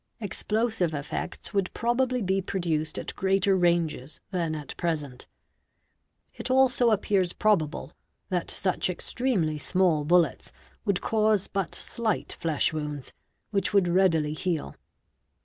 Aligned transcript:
Explosive 0.19 0.95
effects 0.95 1.53
would_ 1.53 1.65
probably 1.75 2.23
be 2.23 2.41
produced 2.41 2.97
at 2.97 3.15
greater 3.15 3.55
ranges 3.55 4.19
than 4.31 4.55
at 4.55 4.75
present. 4.75 5.27
It 6.33 6.49
also 6.49 6.89
appears_ 6.89 7.33
probable 7.37 7.93
that 8.29 8.49
such 8.49 8.89
extremely 8.89 9.59
small 9.59 10.03
bullets 10.03 10.51
would 10.85 11.01
cause 11.01 11.47
but 11.47 11.75
slight 11.75 12.33
flesh 12.39 12.73
wounds, 12.73 13.13
which 13.51 13.73
would 13.73 13.87
readily 13.87 14.33
heal." 14.33 14.75